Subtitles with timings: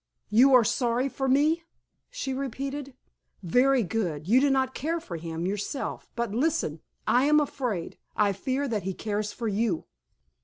[0.29, 1.61] "You are sorry for me,"
[2.09, 2.95] she repeated.
[3.43, 6.09] "Very good, you do not care for him yourself.
[6.15, 6.81] But listen!
[7.05, 9.85] I am afraid, I fear that he cares for you."